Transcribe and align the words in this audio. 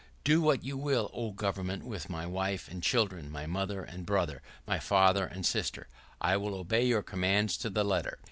Do 0.23 0.41
what 0.41 0.63
you 0.63 0.77
will, 0.79 1.11
O 1.13 1.29
Government, 1.31 1.83
with 1.85 2.09
my 2.09 2.25
wife 2.25 2.67
and 2.67 2.81
children, 2.81 3.29
my 3.31 3.45
mother 3.45 3.83
and 3.83 4.03
brother, 4.03 4.41
my 4.65 4.79
father 4.79 5.27
and 5.27 5.45
sister, 5.45 5.87
I 6.19 6.37
will 6.37 6.55
obey 6.55 6.87
your 6.87 7.03
commands 7.03 7.55
to 7.57 7.69
the 7.69 7.83
letter. 7.83 8.17